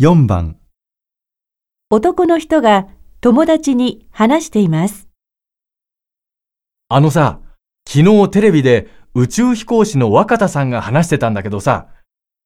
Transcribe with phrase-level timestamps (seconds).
[0.00, 0.58] 4番
[1.90, 2.86] 男の人が
[3.20, 5.08] 友達に話しています。
[6.88, 7.40] あのさ、
[7.84, 11.88] 昨日テレビで宇宙飛行士の若田さんが話してたんだけどさ、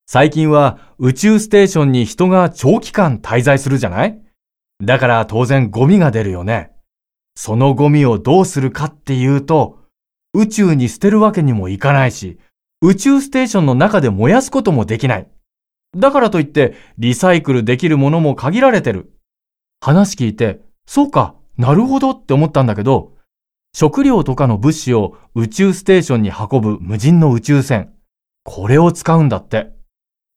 [0.06, 4.18] 最近は宇宙ステーションに人が長期間滞在するじゃない？
[4.82, 6.70] だから当然ゴミが出るよね。
[7.34, 9.78] そのゴミをどうするかっていうと、
[10.32, 12.38] 宇宙に捨てるわけにもいかないし、
[12.80, 15.28] 宇宙ステーションの中で燃やすこともできない。
[15.96, 19.12] だからといって、リサイクルできるものも限られてる。
[19.80, 23.12] 話聞いて、そうか、なるほどって思ったんだけど、
[23.74, 27.92] 食料とかの物資を宇宙ステーションに運ぶ無人の宇宙船。
[28.44, 29.72] これを使うんだって。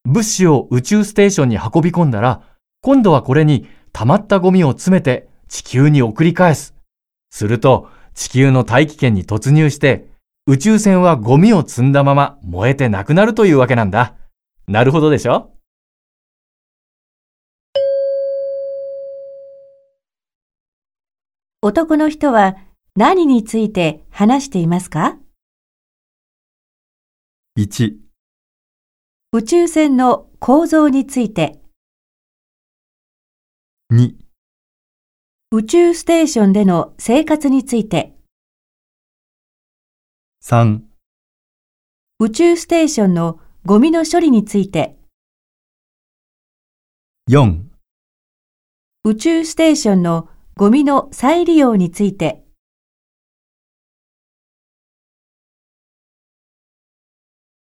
[0.06, 2.42] 物資を宇宙ステーションに運び込んだら、
[2.82, 6.76] 今度はこれに溜まったゴミを詰めて地球に送り返す。
[7.32, 10.08] すると、地球の大気圏に突入して、
[10.48, 14.16] 宇宙船はゴミを積んだまま燃えてなくなるというわけなんだ。
[14.68, 15.52] なるほどでしょ？
[21.62, 22.56] 男の人は
[22.96, 25.18] 何について話していますか
[27.58, 27.98] ？1、
[29.34, 31.62] 宇宙船の構造について、
[33.94, 34.16] 2、
[35.52, 38.16] 宇宙ステーションでの生活について、
[40.44, 40.82] 3、
[42.20, 44.96] 宇宙ステーションのゴミの処理について、
[47.32, 47.64] 4
[49.04, 52.45] 宇宙ステーションのゴミの再利用について、